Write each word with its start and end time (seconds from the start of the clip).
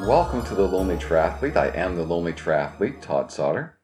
Welcome 0.00 0.44
to 0.44 0.54
the 0.54 0.68
Lonely 0.68 0.96
Triathlete. 0.96 1.56
I 1.56 1.68
am 1.68 1.96
the 1.96 2.04
Lonely 2.04 2.32
Triathlete, 2.32 3.00
Todd 3.00 3.32
Sauter. 3.32 3.78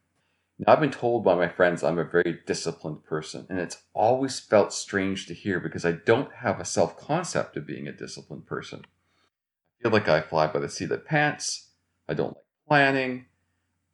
Now, 0.59 0.75
I've 0.75 0.81
been 0.81 0.91
told 0.91 1.25
by 1.25 1.35
my 1.35 1.49
friends 1.49 1.83
I'm 1.83 1.99
a 1.99 2.05
very 2.05 2.41
disciplined 2.47 3.03
person, 3.03 3.47
and 3.49 3.59
it's 3.59 3.83
always 3.95 4.39
felt 4.39 4.73
strange 4.73 5.27
to 5.27 5.35
hear 5.35 5.59
because 5.59 5.85
I 5.85 5.93
don't 5.93 6.33
have 6.35 6.61
a 6.61 6.65
self 6.65 6.97
concept 6.97 7.57
of 7.57 7.67
being 7.67 7.89
a 7.89 7.93
disciplined 7.93 8.47
person. 8.47 8.83
I 8.85 9.83
feel 9.83 9.93
like 9.93 10.09
I 10.09 10.21
fly 10.21 10.47
by 10.47 10.61
the 10.61 10.69
seat 10.69 10.85
of 10.85 10.91
the 10.91 10.99
pants, 10.99 11.71
I 12.09 12.15
don't 12.15 12.37
like 12.37 12.45
planning, 12.69 13.25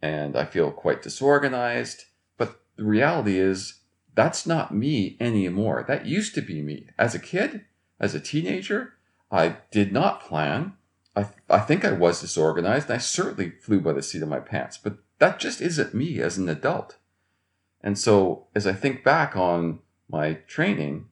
and 0.03 0.37
I 0.37 0.45
feel 0.45 0.71
quite 0.73 1.03
disorganized. 1.03 2.05
But 2.37 2.61
the 2.77 2.85
reality 2.85 3.39
is, 3.39 3.81
that's 4.15 4.45
not 4.45 4.75
me 4.75 5.17
anymore. 5.21 5.85
That 5.87 6.05
used 6.05 6.35
to 6.35 6.43
be 6.43 6.61
me. 6.63 6.89
As 6.99 7.15
a 7.15 7.21
kid, 7.21 7.65
as 8.01 8.15
a 8.15 8.21
teenager, 8.21 8.95
I 9.31 9.59
did 9.71 9.93
not 9.93 10.21
plan. 10.21 10.73
I, 11.17 11.27
I 11.49 11.59
think 11.61 11.85
I 11.85 11.93
was 11.93 12.21
disorganized, 12.21 12.91
I 12.91 12.99
certainly 12.99 13.51
flew 13.51 13.81
by 13.81 13.93
the 13.93 14.03
seat 14.03 14.23
of 14.23 14.29
my 14.29 14.41
pants, 14.41 14.79
but 14.79 14.99
that 15.19 15.41
just 15.41 15.61
isn't 15.61 15.95
me 15.95 16.21
as 16.21 16.39
an 16.39 16.49
adult. 16.49 16.97
And 17.81 17.99
so, 17.99 18.47
as 18.55 18.67
I 18.67 18.73
think 18.73 19.05
back 19.05 19.37
on 19.37 19.81
my 20.09 20.35
training, 20.47 21.07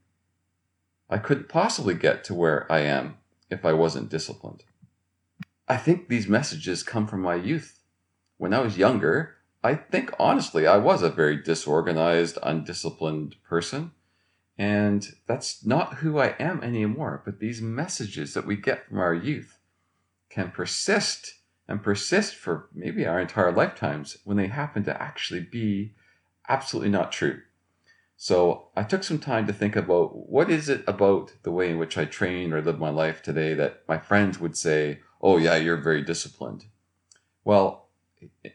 I 1.09 1.19
couldn't 1.19 1.49
possibly 1.49 1.95
get 1.95 2.25
to 2.25 2.35
where 2.35 2.71
I 2.71 2.81
am 2.81 3.19
if 3.51 3.65
I 3.65 3.73
wasn't 3.73 4.11
disciplined. 4.11 4.65
I 5.69 5.77
think 5.77 6.09
these 6.09 6.29
messages 6.29 6.83
come 6.83 7.07
from 7.07 7.21
my 7.23 7.35
youth. 7.35 7.81
When 8.39 8.53
I 8.53 8.61
was 8.61 8.79
younger, 8.79 9.37
I 9.63 9.75
think 9.75 10.13
honestly 10.19 10.67
I 10.67 10.77
was 10.77 11.03
a 11.03 11.11
very 11.11 11.43
disorganized, 11.43 12.39
undisciplined 12.43 13.37
person. 13.43 13.93
And 14.59 15.07
that's 15.27 15.65
not 15.65 15.97
who 15.97 16.19
I 16.19 16.35
am 16.39 16.63
anymore. 16.63 17.23
But 17.25 17.41
these 17.41 17.61
messages 17.61 18.35
that 18.35 18.47
we 18.47 18.57
get 18.57 18.87
from 18.89 18.99
our 18.99 19.15
youth 19.15 19.56
can 20.37 20.51
persist 20.51 21.37
and 21.67 21.83
persist 21.83 22.35
for 22.35 22.69
maybe 22.75 23.07
our 23.07 23.19
entire 23.19 23.51
lifetimes 23.51 24.19
when 24.25 24.37
they 24.37 24.49
happen 24.49 24.85
to 24.85 25.03
actually 25.03 25.41
be 25.41 25.95
absolutely 26.47 26.91
not 26.91 27.11
true. 27.11 27.41
So 28.19 28.69
I 28.77 28.83
took 28.83 29.03
some 29.03 29.19
time 29.19 29.47
to 29.47 29.53
think 29.55 29.77
about 29.77 30.29
what 30.29 30.51
is 30.51 30.69
it 30.69 30.85
about 30.87 31.33
the 31.43 31.51
way 31.51 31.71
in 31.71 31.79
which 31.79 31.97
I 31.97 32.05
train 32.05 32.53
or 32.53 32.61
live 32.61 32.79
my 32.79 32.91
life 32.91 33.23
today 33.23 33.55
that 33.55 33.83
my 33.89 33.97
friends 33.97 34.39
would 34.39 34.59
say, 34.59 35.01
oh, 35.23 35.39
yeah, 35.39 35.57
you're 35.57 35.79
very 35.79 36.03
disciplined. 36.03 36.67
Well, 37.43 37.89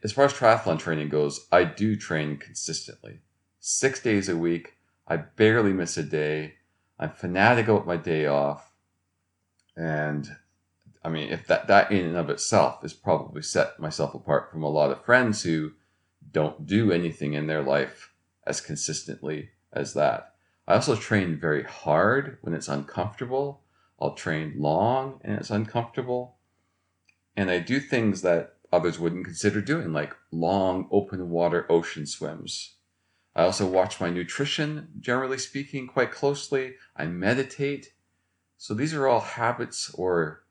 as 0.03 0.11
far 0.11 0.25
as 0.25 0.33
triathlon 0.33 0.77
training 0.77 1.09
goes, 1.09 1.47
I 1.51 1.63
do 1.63 1.95
train 1.95 2.37
consistently. 2.37 3.21
Six 3.59 3.99
days 3.99 4.29
a 4.29 4.37
week, 4.37 4.75
I 5.07 5.17
barely 5.17 5.73
miss 5.73 5.97
a 5.97 6.03
day. 6.03 6.55
I'm 6.99 7.09
fanatic 7.09 7.67
about 7.67 7.87
my 7.87 7.97
day 7.97 8.27
off. 8.27 8.71
And 9.75 10.35
I 11.03 11.09
mean, 11.09 11.29
if 11.29 11.47
that, 11.47 11.67
that 11.67 11.91
in 11.91 12.05
and 12.05 12.17
of 12.17 12.29
itself 12.29 12.83
is 12.83 12.93
probably 12.93 13.41
set 13.41 13.79
myself 13.79 14.13
apart 14.13 14.51
from 14.51 14.63
a 14.63 14.69
lot 14.69 14.91
of 14.91 15.03
friends 15.03 15.43
who 15.43 15.71
don't 16.31 16.65
do 16.65 16.91
anything 16.91 17.33
in 17.33 17.47
their 17.47 17.63
life 17.63 18.13
as 18.45 18.61
consistently 18.61 19.49
as 19.73 19.93
that. 19.93 20.33
I 20.67 20.75
also 20.75 20.95
train 20.95 21.39
very 21.39 21.63
hard 21.63 22.37
when 22.41 22.53
it's 22.53 22.67
uncomfortable. 22.67 23.63
I'll 23.99 24.13
train 24.13 24.53
long 24.57 25.19
and 25.23 25.37
it's 25.37 25.49
uncomfortable. 25.49 26.37
And 27.35 27.49
I 27.49 27.59
do 27.59 27.79
things 27.79 28.21
that 28.21 28.57
others 28.71 28.99
wouldn't 28.99 29.25
consider 29.25 29.61
doing, 29.61 29.93
like 29.93 30.15
long 30.31 30.87
open 30.91 31.29
water 31.29 31.65
ocean 31.69 32.05
swims. 32.05 32.75
I 33.35 33.43
also 33.43 33.65
watch 33.65 34.01
my 34.01 34.09
nutrition, 34.09 34.89
generally 34.99 35.37
speaking, 35.37 35.87
quite 35.87 36.11
closely. 36.11 36.75
I 36.95 37.05
meditate. 37.05 37.93
So 38.57 38.73
these 38.73 38.93
are 38.93 39.07
all 39.07 39.21
habits 39.21 39.93
or 39.93 40.43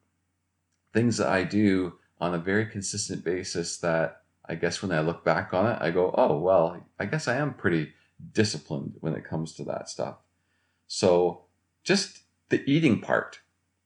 things 0.93 1.17
that 1.19 1.29
I 1.29 1.45
do 1.45 1.95
on 2.21 2.35
a 2.35 2.39
very 2.39 2.67
consistent 2.67 3.25
basis 3.25 3.79
that 3.79 4.23
I 4.45 4.55
guess 4.55 4.83
when 4.83 4.93
I 4.93 5.01
look 5.01 5.25
back 5.25 5.55
on 5.55 5.67
it, 5.67 5.79
I 5.81 5.91
go, 5.91 6.15
oh, 6.17 6.39
well, 6.39 6.85
I 6.99 7.07
guess 7.07 7.29
I 7.29 7.37
am 7.37 7.55
pretty 7.55 7.93
disciplined 8.33 8.97
when 9.01 9.15
it 9.15 9.25
comes 9.25 9.55
to 9.55 9.65
that 9.65 9.89
stuff. 9.89 10.17
So 10.87 11.43
just 11.85 12.21
the 12.49 12.63
eating 12.71 13.01
part 13.01 13.41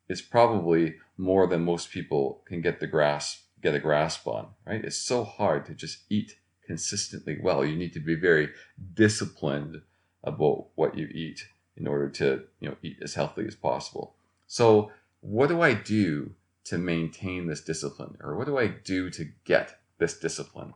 is 0.09 0.23
probably 0.23 0.97
more 1.17 1.47
than 1.47 1.65
most 1.65 1.91
people 1.91 2.43
can 2.47 2.61
get 2.61 2.81
the 2.81 2.87
grasp 2.87 3.45
get 3.65 3.75
a 3.75 3.81
grasp 3.81 4.29
on, 4.29 4.49
right? 4.67 4.85
It's 4.85 4.97
so 4.97 5.25
hard 5.25 5.65
to 5.67 5.75
just 5.75 6.01
eat 6.11 6.37
consistently 6.67 7.39
well. 7.43 7.65
You 7.65 7.75
need 7.75 7.95
to 7.95 8.01
be 8.01 8.15
very 8.15 8.51
disciplined 8.93 9.81
about 10.23 10.67
what 10.75 10.97
you 10.97 11.07
eat 11.07 11.49
in 11.77 11.89
order 11.89 12.09
to, 12.11 12.45
you 12.61 12.69
know, 12.69 12.77
eat 12.83 12.99
as 13.03 13.15
healthy 13.15 13.47
as 13.47 13.57
possible. 13.57 14.15
So, 14.47 14.93
what 15.21 15.49
do 15.49 15.63
I 15.63 15.73
do 15.73 16.35
to 16.65 16.79
maintain 16.79 17.47
this 17.47 17.61
discipline 17.61 18.17
or 18.21 18.37
what 18.37 18.47
do 18.47 18.59
I 18.59 18.69
do 18.69 19.11
to 19.11 19.29
get 19.45 19.79
this 19.99 20.19
discipline? 20.19 20.75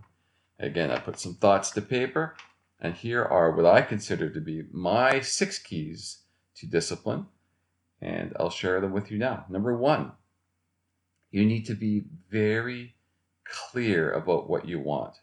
Again, 0.59 0.91
I 0.91 0.99
put 0.99 1.19
some 1.19 1.34
thoughts 1.34 1.71
to 1.72 1.82
paper 1.82 2.34
and 2.81 2.94
here 2.94 3.25
are 3.25 3.50
what 3.50 3.66
I 3.66 3.82
consider 3.82 4.31
to 4.31 4.41
be 4.41 4.65
my 4.71 5.21
six 5.21 5.59
keys 5.59 6.19
to 6.56 6.66
discipline 6.66 7.27
and 8.00 8.34
I'll 8.38 8.50
share 8.50 8.81
them 8.81 8.93
with 8.93 9.10
you 9.10 9.19
now. 9.19 9.47
Number 9.48 9.77
1, 9.77 10.12
you 11.31 11.44
need 11.44 11.66
to 11.66 11.75
be 11.75 12.04
very 12.31 12.94
clear 13.44 14.12
about 14.12 14.48
what 14.48 14.69
you 14.69 14.78
want. 14.78 15.15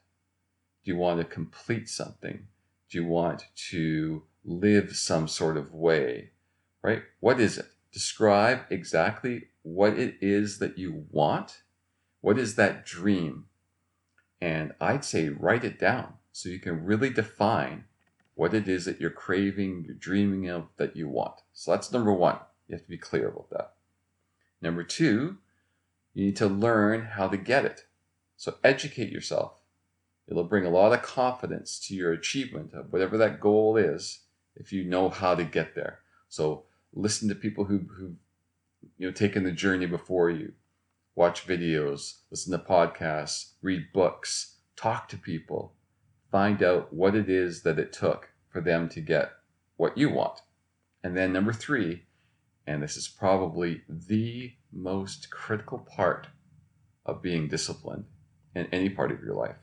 Do 0.83 0.91
you 0.91 0.97
want 0.97 1.19
to 1.19 1.25
complete 1.25 1.89
something? 1.89 2.47
Do 2.89 2.97
you 2.97 3.05
want 3.05 3.45
to 3.69 4.23
live 4.43 4.95
some 4.95 5.27
sort 5.27 5.57
of 5.57 5.73
way? 5.73 6.31
Right? 6.81 7.03
What 7.19 7.39
is 7.39 7.57
it? 7.57 7.65
Describe 7.91 8.59
exactly 8.69 9.47
what 9.65 9.97
it 9.97 10.15
is 10.21 10.59
that 10.59 10.77
you 10.77 11.05
want. 11.09 11.63
What 12.21 12.37
is 12.37 12.53
that 12.53 12.85
dream? 12.85 13.45
And 14.39 14.73
I'd 14.79 15.03
say 15.03 15.29
write 15.29 15.63
it 15.63 15.79
down 15.79 16.13
so 16.31 16.49
you 16.49 16.59
can 16.59 16.85
really 16.85 17.09
define 17.09 17.85
what 18.35 18.53
it 18.53 18.67
is 18.67 18.85
that 18.85 19.01
you're 19.01 19.09
craving, 19.09 19.83
you're 19.87 19.95
dreaming 19.95 20.47
of, 20.49 20.67
that 20.77 20.95
you 20.95 21.09
want. 21.09 21.41
So 21.51 21.71
that's 21.71 21.91
number 21.91 22.13
one. 22.13 22.37
You 22.67 22.75
have 22.75 22.83
to 22.83 22.89
be 22.89 22.97
clear 22.97 23.29
about 23.29 23.49
that. 23.49 23.73
Number 24.61 24.83
two, 24.83 25.37
you 26.13 26.25
need 26.25 26.35
to 26.35 26.47
learn 26.47 27.05
how 27.13 27.27
to 27.27 27.37
get 27.37 27.65
it. 27.65 27.85
So 28.37 28.55
educate 28.63 29.11
yourself. 29.11 29.61
It'll 30.27 30.43
bring 30.43 30.67
a 30.67 30.69
lot 30.69 30.93
of 30.93 31.01
confidence 31.01 31.79
to 31.87 31.95
your 31.95 32.11
achievement 32.11 32.73
of 32.75 32.93
whatever 32.93 33.17
that 33.17 33.39
goal 33.39 33.77
is 33.77 34.19
if 34.55 34.71
you 34.71 34.83
know 34.83 35.09
how 35.09 35.33
to 35.33 35.43
get 35.43 35.73
there. 35.73 36.01
So 36.29 36.65
listen 36.93 37.29
to 37.29 37.35
people 37.35 37.65
who 37.65 37.87
who 37.97 38.15
you 38.97 39.07
know 39.07 39.11
taken 39.11 39.43
the 39.43 39.51
journey 39.51 39.85
before 39.85 40.29
you. 40.29 40.53
Watch 41.15 41.47
videos, 41.47 42.19
listen 42.29 42.51
to 42.51 42.65
podcasts, 42.65 43.51
read 43.61 43.85
books, 43.93 44.57
talk 44.75 45.07
to 45.09 45.17
people, 45.17 45.73
find 46.31 46.61
out 46.61 46.91
what 46.91 47.15
it 47.15 47.29
is 47.29 47.63
that 47.63 47.79
it 47.79 47.93
took 47.93 48.29
for 48.49 48.61
them 48.61 48.89
to 48.89 49.01
get 49.01 49.31
what 49.77 49.97
you 49.97 50.09
want. 50.09 50.41
And 51.03 51.15
then 51.15 51.31
number 51.31 51.53
3, 51.53 52.03
and 52.67 52.83
this 52.83 52.97
is 52.97 53.07
probably 53.07 53.83
the 53.87 54.53
most 54.73 55.29
critical 55.29 55.79
part 55.79 56.27
of 57.05 57.21
being 57.21 57.47
disciplined 57.47 58.05
in 58.55 58.67
any 58.71 58.89
part 58.89 59.11
of 59.11 59.21
your 59.21 59.35
life 59.35 59.57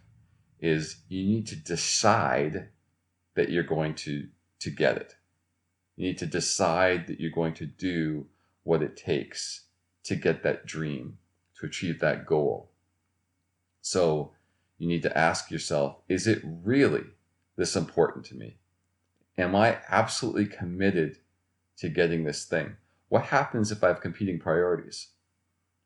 is 0.60 1.03
you 1.09 1.27
need 1.27 1.47
to 1.49 1.56
decide 1.56 2.69
that 3.34 3.50
you're 3.50 3.62
going 3.62 3.94
to 3.94 4.28
to 4.60 4.71
get 4.71 4.97
it. 4.97 5.16
You 5.97 6.06
need 6.06 6.19
to 6.19 6.27
decide 6.27 7.09
that 7.09 7.19
you're 7.21 7.31
going 7.31 7.54
to 7.54 7.66
do 7.66 8.27
what 8.64 8.82
it 8.82 8.96
takes 8.96 9.62
to 10.04 10.16
get 10.16 10.42
that 10.42 10.66
dream, 10.66 11.18
to 11.58 11.66
achieve 11.66 12.00
that 12.00 12.26
goal. 12.26 12.70
So 13.80 14.32
you 14.78 14.88
need 14.88 15.02
to 15.02 15.16
ask 15.16 15.50
yourself, 15.50 15.98
is 16.08 16.26
it 16.26 16.42
really 16.44 17.04
this 17.56 17.76
important 17.76 18.24
to 18.26 18.34
me? 18.34 18.56
Am 19.38 19.54
I 19.54 19.78
absolutely 19.88 20.46
committed 20.46 21.18
to 21.78 21.88
getting 21.88 22.24
this 22.24 22.44
thing? 22.44 22.76
What 23.08 23.24
happens 23.26 23.70
if 23.70 23.82
I 23.82 23.88
have 23.88 24.00
competing 24.00 24.38
priorities? 24.38 25.08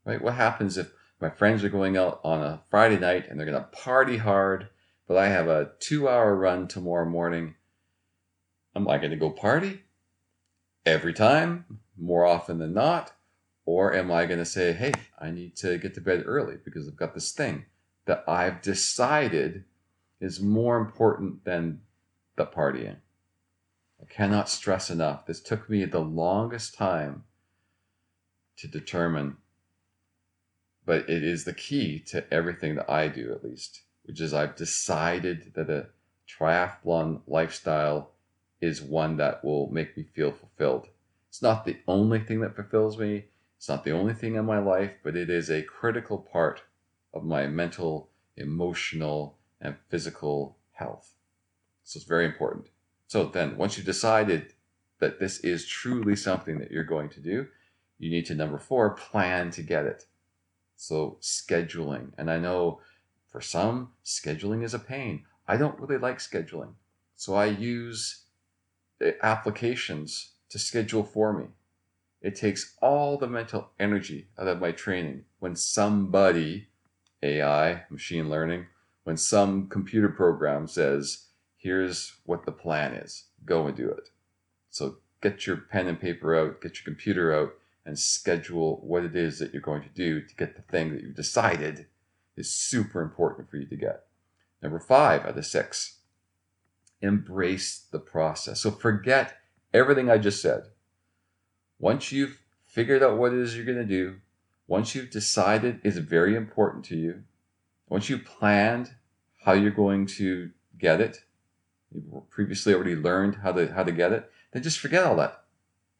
Right? 0.05 0.23
What 0.23 0.35
happens 0.35 0.79
if 0.79 0.93
my 1.21 1.31
friends 1.31 1.65
are 1.65 1.69
going 1.69 1.97
out 1.97 2.21
on 2.23 2.41
a 2.41 2.63
Friday 2.71 2.99
night 2.99 3.27
and 3.29 3.39
they're 3.39 3.47
going 3.47 3.63
to 3.63 3.69
party 3.69 4.19
hard, 4.19 4.69
but 5.09 5.17
I 5.17 5.29
have 5.29 5.49
a 5.49 5.71
two 5.81 6.09
hour 6.09 6.35
run 6.35 6.69
tomorrow 6.69 7.09
morning? 7.09 7.55
Am 8.75 8.89
I 8.89 8.99
going 8.99 9.11
to 9.11 9.17
go 9.17 9.31
party 9.31 9.83
every 10.85 11.13
time, 11.13 11.81
more 11.97 12.25
often 12.25 12.59
than 12.59 12.75
not? 12.75 13.13
Or 13.65 13.93
am 13.93 14.13
I 14.13 14.27
going 14.27 14.39
to 14.39 14.45
say, 14.45 14.73
hey, 14.73 14.93
I 15.19 15.31
need 15.31 15.57
to 15.57 15.79
get 15.79 15.95
to 15.95 16.01
bed 16.01 16.23
early 16.27 16.57
because 16.65 16.87
I've 16.87 16.97
got 16.97 17.15
this 17.15 17.33
thing 17.33 17.65
that 18.05 18.25
I've 18.29 18.63
decided 18.63 19.65
is 20.21 20.41
more 20.41 20.77
important 20.79 21.45
than 21.45 21.81
the 22.37 22.47
partying? 22.47 22.97
I 24.01 24.05
cannot 24.05 24.49
stress 24.49 24.91
enough. 24.91 25.27
This 25.27 25.41
took 25.41 25.69
me 25.69 25.85
the 25.85 26.01
longest 26.01 26.75
time 26.75 27.25
to 28.59 28.69
determine, 28.69 29.39
but 30.85 31.09
it 31.09 31.25
is 31.25 31.45
the 31.45 31.53
key 31.53 31.99
to 32.07 32.33
everything 32.33 32.77
that 32.77 32.91
I 32.91 33.09
do, 33.09 33.33
at 33.33 33.45
least, 33.45 33.83
which 34.05 34.21
is 34.21 34.33
I've 34.33 34.55
decided 34.55 35.53
that 35.55 35.71
a 35.71 35.89
triathlon 36.29 37.23
lifestyle 37.27 38.13
is 38.61 38.81
one 38.81 39.17
that 39.17 39.45
will 39.45 39.69
make 39.71 39.97
me 39.97 40.05
feel 40.05 40.33
fulfilled. 40.33 40.89
It's 41.37 41.43
not 41.43 41.67
the 41.67 41.77
only 41.87 42.21
thing 42.21 42.41
that 42.41 42.57
fulfills 42.57 42.97
me. 42.97 43.27
It's 43.59 43.69
not 43.69 43.85
the 43.85 43.91
only 43.91 44.15
thing 44.15 44.37
in 44.37 44.47
my 44.47 44.59
life, 44.59 44.93
but 45.05 45.15
it 45.15 45.29
is 45.29 45.51
a 45.51 45.61
critical 45.61 46.17
part 46.17 46.63
of 47.13 47.27
my 47.27 47.47
mental, 47.47 48.09
emotional, 48.39 49.37
and 49.61 49.77
physical 49.91 50.57
health. 50.73 51.13
So 51.85 51.99
it's 51.99 52.07
very 52.07 52.25
important. 52.25 52.69
So 53.07 53.27
then, 53.27 53.59
once 53.59 53.77
you've 53.77 53.85
decided 53.85 54.55
that 54.99 55.21
this 55.21 55.41
is 55.41 55.67
truly 55.67 56.17
something 56.17 56.59
that 56.59 56.71
you're 56.71 56.85
going 56.85 57.11
to 57.11 57.21
do, 57.21 57.49
you 57.99 58.09
need 58.09 58.25
to 58.27 58.35
number 58.35 58.57
four, 58.57 58.95
plan 58.95 59.51
to 59.51 59.63
get 59.63 59.85
it. 59.85 60.07
So 60.75 61.19
scheduling. 61.21 62.13
And 62.17 62.31
I 62.31 62.39
know 62.39 62.81
for 63.31 63.43
some, 63.43 63.91
scheduling 64.03 64.65
is 64.65 64.73
a 64.73 64.79
pain. 64.79 65.27
I 65.47 65.59
don't 65.59 65.79
really 65.79 65.99
like 65.99 66.17
scheduling. 66.17 66.73
So 67.15 67.35
I 67.35 67.45
use 67.45 68.23
eh, 69.03 69.13
applications 69.23 70.31
to 70.51 70.59
schedule 70.59 71.05
for 71.05 71.33
me. 71.33 71.47
It 72.23 72.37
takes 72.37 72.75
all 72.81 73.19
the 73.19 73.29
mental 73.29 73.71
energy 73.79 74.29
out 74.39 74.49
of 74.49 74.61
my 74.61 74.73
training 74.73 75.25
when 75.39 75.55
somebody, 75.57 76.69
AI, 77.23 77.85
machine 77.91 78.29
learning, 78.29 78.67
when 79.05 79.17
some 79.17 79.69
computer 79.69 80.09
program 80.09 80.67
says, 80.67 81.27
here's 81.57 82.17
what 82.25 82.45
the 82.45 82.53
plan 82.53 82.95
is, 82.95 83.25
go 83.45 83.67
and 83.67 83.77
do 83.77 83.89
it. 83.89 84.09
So 84.71 84.97
get 85.23 85.47
your 85.47 85.57
pen 85.57 85.87
and 85.87 86.01
paper 86.01 86.37
out, 86.37 86.61
get 86.61 86.77
your 86.77 86.85
computer 86.85 87.33
out, 87.33 87.55
and 87.85 87.99
schedule 87.99 88.81
what 88.83 89.05
it 89.05 89.15
is 89.15 89.39
that 89.39 89.53
you're 89.53 89.63
going 89.63 89.83
to 89.83 89.89
do 89.89 90.21
to 90.21 90.35
get 90.35 90.57
the 90.57 90.63
thing 90.63 90.93
that 90.93 91.03
you've 91.03 91.15
decided 91.15 91.87
is 92.37 92.53
super 92.53 93.01
important 93.01 93.49
for 93.49 93.57
you 93.57 93.67
to 93.67 93.77
get. 93.77 94.07
Number 94.61 94.81
five 94.81 95.25
out 95.25 95.39
of 95.39 95.47
six, 95.47 95.99
embrace 97.01 97.87
the 97.91 98.01
process. 98.01 98.61
So 98.61 98.71
forget 98.71 99.37
everything 99.73 100.11
I 100.11 100.19
just 100.19 100.41
said. 100.41 100.65
Once 101.79 102.13
you've 102.13 102.41
figured 102.65 103.03
out 103.03 103.19
what 103.19 103.33
it 103.33 103.39
is 103.39 103.57
you're 103.57 103.65
going 103.65 103.77
to 103.79 103.85
do, 103.85 104.17
once 104.67 104.95
you've 104.95 105.11
decided 105.11 105.81
it's 105.85 105.99
very 105.99 106.35
important 106.35 106.85
to 106.87 106.97
you, 106.97 107.23
once 107.89 108.09
you've 108.09 108.25
planned 108.25 108.95
how 109.45 109.53
you're 109.53 109.71
going 109.71 110.07
to 110.07 110.51
get 110.79 111.01
it, 111.01 111.23
you've 111.93 112.29
previously 112.31 112.75
already 112.75 112.97
learned 112.97 113.37
how 113.37 113.53
to 113.53 113.73
how 113.73 113.85
to 113.85 113.93
get 113.93 114.13
it, 114.13 114.31
then 114.53 114.63
just 114.63 114.79
forget 114.79 115.05
all 115.05 115.17
that 115.17 115.45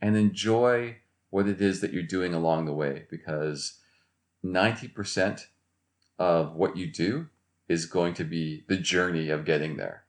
and 0.01 0.17
enjoy 0.17 0.97
what 1.31 1.49
it 1.49 1.61
is 1.61 1.81
that 1.81 1.93
you're 1.93 2.03
doing 2.03 2.35
along 2.35 2.65
the 2.65 2.73
way 2.73 3.07
because 3.11 3.79
90% 4.45 5.47
of 6.19 6.55
what 6.55 6.77
you 6.77 6.87
do 6.87 7.29
is 7.69 7.87
going 7.87 8.15
to 8.15 8.25
be 8.25 8.65
the 8.69 8.77
journey 8.77 9.31
of 9.31 9.45
getting 9.45 9.77
there. 9.77 10.05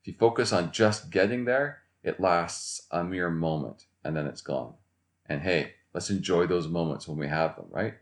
If 0.00 0.08
you 0.08 0.14
focus 0.18 0.52
on 0.52 0.72
just 0.72 1.10
getting 1.10 1.44
there, 1.44 1.81
it 2.02 2.20
lasts 2.20 2.86
a 2.90 3.04
mere 3.04 3.30
moment 3.30 3.86
and 4.04 4.16
then 4.16 4.26
it's 4.26 4.40
gone. 4.40 4.74
And 5.26 5.42
hey, 5.42 5.74
let's 5.94 6.10
enjoy 6.10 6.46
those 6.46 6.68
moments 6.68 7.06
when 7.06 7.18
we 7.18 7.28
have 7.28 7.56
them, 7.56 7.66
right? 7.70 7.94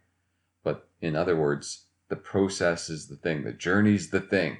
But 0.62 0.88
in 1.00 1.16
other 1.16 1.36
words, 1.36 1.86
the 2.08 2.16
process 2.16 2.88
is 2.88 3.06
the 3.06 3.16
thing, 3.16 3.44
the 3.44 3.52
journey's 3.52 4.10
the 4.10 4.20
thing. 4.20 4.58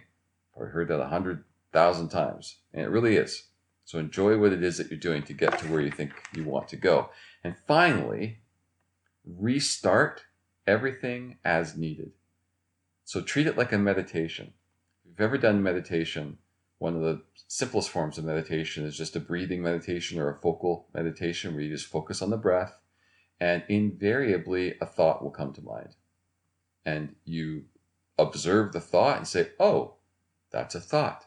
I've 0.61 0.69
heard 0.69 0.89
that 0.89 1.01
a 1.01 1.09
hundred 1.09 1.45
thousand 1.73 2.09
times, 2.11 2.57
and 2.73 2.83
it 2.83 2.91
really 2.91 3.17
is. 3.17 3.45
So 3.85 3.99
enjoy 3.99 4.39
what 4.39 4.53
it 4.53 4.63
is 4.63 4.79
that 4.79 4.91
you're 4.91 5.01
doing 5.01 5.23
to 5.25 5.33
get 5.33 5.59
to 5.59 5.69
where 5.69 5.81
you 5.81 5.91
think 5.91 6.13
you 6.35 6.45
want 6.45 6.69
to 6.69 6.77
go. 6.77 7.11
And 7.43 7.57
finally, 7.67 8.39
restart 9.25 10.23
everything 10.67 11.39
as 11.45 11.77
needed. 11.77 12.13
So 13.05 13.21
treat 13.21 13.47
it 13.47 13.57
like 13.57 13.73
a 13.73 13.79
meditation. 13.79 14.53
If 15.03 15.11
you've 15.11 15.21
ever 15.21 15.39
done 15.39 15.63
meditation, 15.63 16.39
one 16.81 16.97
of 16.97 17.03
the 17.03 17.21
simplest 17.47 17.91
forms 17.91 18.17
of 18.17 18.25
meditation 18.25 18.87
is 18.87 18.97
just 18.97 19.15
a 19.15 19.21
breathing 19.21 19.61
meditation 19.61 20.19
or 20.19 20.31
a 20.31 20.41
focal 20.41 20.87
meditation 20.95 21.53
where 21.53 21.63
you 21.63 21.71
just 21.71 21.87
focus 21.87 22.23
on 22.23 22.31
the 22.31 22.39
breath 22.39 22.79
and 23.39 23.63
invariably 23.69 24.75
a 24.81 24.87
thought 24.87 25.23
will 25.23 25.31
come 25.31 25.53
to 25.53 25.63
mind. 25.63 25.95
And 26.87 27.17
you 27.27 27.65
observe 28.19 28.73
the 28.73 28.81
thought 28.81 29.19
and 29.19 29.29
say, 29.29 29.51
oh, 29.61 29.97
that's 30.51 30.75
a 30.75 30.81
thought. 30.81 31.27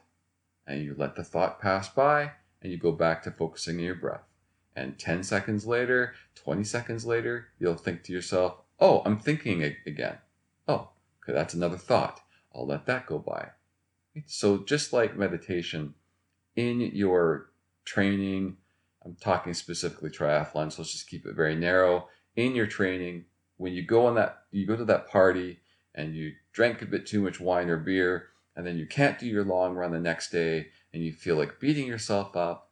And 0.65 0.83
you 0.83 0.95
let 0.97 1.15
the 1.15 1.23
thought 1.23 1.61
pass 1.61 1.87
by 1.87 2.31
and 2.63 2.71
you 2.71 2.79
go 2.79 2.91
back 2.91 3.21
to 3.23 3.31
focusing 3.31 3.77
on 3.77 3.83
your 3.83 3.95
breath. 3.95 4.23
And 4.75 4.97
10 4.97 5.21
seconds 5.21 5.67
later, 5.67 6.15
20 6.33 6.63
seconds 6.63 7.05
later, 7.05 7.49
you'll 7.59 7.75
think 7.75 8.01
to 8.03 8.11
yourself, 8.11 8.55
oh, 8.79 9.03
I'm 9.05 9.19
thinking 9.19 9.61
again. 9.85 10.17
Oh, 10.67 10.89
okay, 11.23 11.33
that's 11.33 11.53
another 11.53 11.77
thought. 11.77 12.21
I'll 12.55 12.65
let 12.65 12.87
that 12.87 13.05
go 13.05 13.19
by. 13.19 13.49
So, 14.27 14.63
just 14.63 14.93
like 14.93 15.17
meditation, 15.17 15.95
in 16.55 16.79
your 16.79 17.49
training, 17.85 18.57
I'm 19.03 19.15
talking 19.15 19.53
specifically 19.53 20.09
triathlon, 20.09 20.71
so 20.71 20.81
let's 20.81 20.91
just 20.91 21.09
keep 21.09 21.25
it 21.25 21.35
very 21.35 21.55
narrow. 21.55 22.07
In 22.35 22.55
your 22.55 22.67
training, 22.67 23.25
when 23.57 23.73
you 23.73 23.85
go 23.85 24.05
on 24.05 24.15
that, 24.15 24.43
you 24.51 24.65
go 24.65 24.75
to 24.75 24.85
that 24.85 25.09
party 25.09 25.59
and 25.95 26.15
you 26.15 26.33
drank 26.51 26.81
a 26.81 26.85
bit 26.85 27.05
too 27.05 27.21
much 27.21 27.39
wine 27.39 27.69
or 27.69 27.77
beer, 27.77 28.29
and 28.55 28.65
then 28.65 28.77
you 28.77 28.85
can't 28.85 29.19
do 29.19 29.25
your 29.25 29.43
long 29.43 29.75
run 29.75 29.91
the 29.91 29.99
next 29.99 30.31
day, 30.31 30.67
and 30.93 31.03
you 31.03 31.11
feel 31.11 31.35
like 31.35 31.59
beating 31.59 31.87
yourself 31.87 32.35
up, 32.35 32.71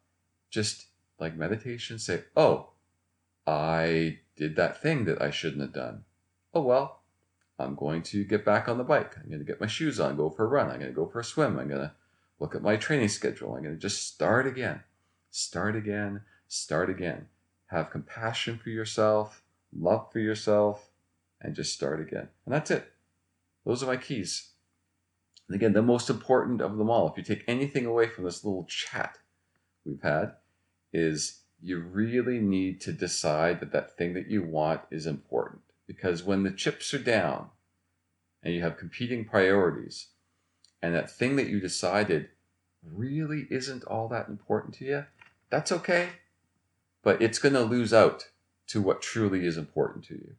just 0.50 0.88
like 1.20 1.36
meditation, 1.36 2.00
say, 2.00 2.24
Oh, 2.36 2.70
I 3.46 4.20
did 4.36 4.56
that 4.56 4.82
thing 4.82 5.06
that 5.06 5.22
I 5.22 5.32
shouldn't 5.32 5.62
have 5.62 5.74
done. 5.74 6.04
Oh, 6.54 6.62
well, 6.62 7.01
I'm 7.62 7.76
going 7.76 8.02
to 8.04 8.24
get 8.24 8.46
back 8.46 8.68
on 8.68 8.78
the 8.78 8.84
bike. 8.84 9.16
I'm 9.18 9.30
going 9.30 9.40
to 9.40 9.46
get 9.46 9.62
my 9.62 9.68
shoes 9.68 10.00
on, 10.00 10.18
go 10.18 10.30
for 10.30 10.46
a 10.46 10.48
run. 10.48 10.70
I'm 10.70 10.80
going 10.80 10.92
to 10.92 10.96
go 10.96 11.08
for 11.08 11.20
a 11.20 11.24
swim. 11.24 11.58
I'm 11.58 11.68
going 11.68 11.82
to 11.82 11.94
look 12.40 12.56
at 12.56 12.62
my 12.62 12.76
training 12.76 13.10
schedule. 13.10 13.56
I'm 13.56 13.64
going 13.64 13.76
to 13.76 13.82
just 13.82 14.08
start 14.08 14.48
again, 14.48 14.82
start 15.30 15.76
again, 15.76 16.22
start 16.48 16.90
again. 16.90 17.28
Have 17.68 17.90
compassion 17.90 18.60
for 18.62 18.70
yourself, 18.70 19.44
love 19.74 20.12
for 20.12 20.20
yourself, 20.20 20.90
and 21.40 21.56
just 21.56 21.74
start 21.74 22.02
again. 22.02 22.28
And 22.46 22.54
that's 22.54 22.72
it. 22.72 22.92
Those 23.66 23.82
are 23.82 23.88
my 23.88 23.98
keys. 23.98 24.50
And 25.48 25.56
again, 25.56 25.74
the 25.74 25.82
most 25.82 26.10
important 26.10 26.62
of 26.62 26.78
them 26.78 26.90
all, 26.90 27.10
if 27.10 27.18
you 27.18 27.24
take 27.24 27.44
anything 27.48 27.86
away 27.86 28.08
from 28.08 28.26
this 28.26 28.44
little 28.44 28.66
chat 28.66 29.18
we've 29.86 30.02
had, 30.02 30.34
is 30.92 31.42
you 31.62 31.80
really 31.80 32.40
need 32.40 32.82
to 32.82 32.92
decide 32.92 33.60
that 33.60 33.72
that 33.72 33.98
thing 33.98 34.14
that 34.14 34.28
you 34.28 34.44
want 34.44 34.82
is 34.90 35.06
important. 35.06 35.62
Because 35.96 36.24
when 36.24 36.44
the 36.44 36.52
chips 36.52 36.94
are 36.94 37.00
down 37.00 37.50
and 38.42 38.54
you 38.54 38.62
have 38.62 38.78
competing 38.78 39.26
priorities, 39.26 40.08
and 40.82 40.96
that 40.96 41.12
thing 41.12 41.36
that 41.36 41.50
you 41.50 41.60
decided 41.60 42.30
really 42.82 43.46
isn't 43.52 43.84
all 43.84 44.08
that 44.08 44.30
important 44.30 44.74
to 44.76 44.86
you, 44.86 45.06
that's 45.50 45.70
okay. 45.70 46.08
But 47.04 47.22
it's 47.22 47.40
going 47.40 47.56
to 47.56 47.62
lose 47.62 47.92
out 47.92 48.30
to 48.68 48.82
what 48.82 49.02
truly 49.02 49.46
is 49.46 49.58
important 49.58 50.06
to 50.06 50.14
you. 50.14 50.36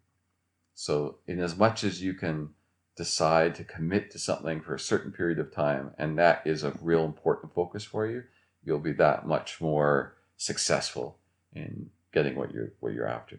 So, 0.75 1.19
in 1.27 1.39
as 1.39 1.55
much 1.55 1.85
as 1.85 2.03
you 2.03 2.15
can 2.15 2.49
decide 2.97 3.55
to 3.57 3.65
commit 3.65 4.11
to 4.13 4.19
something 4.19 4.63
for 4.63 4.75
a 4.75 4.81
certain 4.81 5.13
period 5.13 5.39
of 5.39 5.53
time, 5.53 5.91
and 5.99 6.19
that 6.19 6.41
is 6.47 6.65
a 6.65 6.73
real 6.81 7.05
important 7.05 7.53
focus 7.53 7.85
for 7.85 8.07
you, 8.07 8.25
you'll 8.65 8.79
be 8.79 8.93
that 8.93 9.27
much 9.27 9.61
more 9.61 10.17
successful 10.39 11.19
in 11.53 11.91
getting 12.11 12.37
what 12.37 12.55
you're 12.55 12.73
what 12.81 12.95
you're 12.95 13.07
after. 13.07 13.39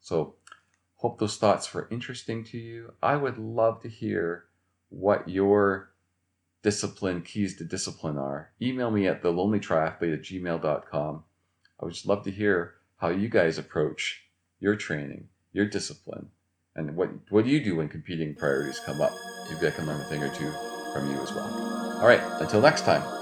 So 0.00 0.34
hope 1.02 1.18
those 1.18 1.36
thoughts 1.36 1.74
were 1.74 1.88
interesting 1.90 2.44
to 2.44 2.58
you. 2.58 2.92
I 3.02 3.16
would 3.16 3.36
love 3.36 3.82
to 3.82 3.88
hear 3.88 4.44
what 4.88 5.28
your 5.28 5.90
discipline 6.62 7.22
keys 7.22 7.56
to 7.56 7.64
discipline 7.64 8.16
are. 8.16 8.52
Email 8.62 8.92
me 8.92 9.08
at 9.08 9.20
the 9.20 9.32
lonely 9.32 9.58
triathlete 9.58 10.14
at 10.14 10.22
gmail.com. 10.22 11.24
I 11.80 11.84
would 11.84 11.94
just 11.94 12.06
love 12.06 12.22
to 12.22 12.30
hear 12.30 12.74
how 12.98 13.08
you 13.08 13.28
guys 13.28 13.58
approach 13.58 14.22
your 14.60 14.76
training, 14.76 15.26
your 15.52 15.66
discipline, 15.66 16.28
and 16.76 16.94
what 16.96 17.10
what 17.30 17.44
do 17.44 17.50
you 17.50 17.62
do 17.62 17.76
when 17.76 17.88
competing 17.88 18.36
priorities 18.36 18.78
come 18.78 19.00
up? 19.00 19.12
Maybe 19.50 19.66
I 19.66 19.70
can 19.70 19.86
learn 19.86 20.00
a 20.00 20.04
thing 20.04 20.22
or 20.22 20.32
two 20.32 20.50
from 20.92 21.10
you 21.10 21.20
as 21.20 21.32
well. 21.32 21.98
All 22.00 22.06
right, 22.06 22.22
until 22.40 22.60
next 22.60 22.82
time. 22.82 23.21